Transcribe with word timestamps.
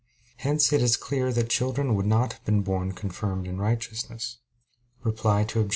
Hence 0.37 0.73
it 0.73 0.81
is 0.81 0.97
clear 0.97 1.31
that 1.31 1.49
children 1.51 1.93
would 1.93 2.07
not 2.07 2.33
have 2.33 2.43
been 2.43 2.63
born 2.63 2.93
confirmed 2.93 3.45
in 3.45 3.59
righteousness. 3.59 4.37
Reply 5.03 5.41
Obj. 5.55 5.69